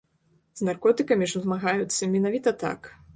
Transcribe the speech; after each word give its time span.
З 0.61 0.69
наркотыкамі 0.69 1.27
ж 1.33 1.41
змагаюцца 1.43 2.09
менавіта 2.15 2.55
так. 2.65 2.91